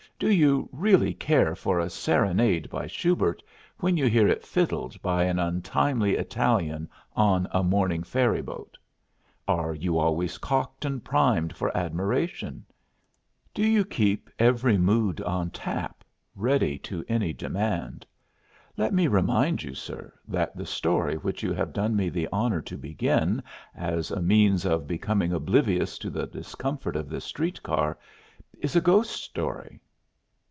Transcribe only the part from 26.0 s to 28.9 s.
the discomfort of this car is a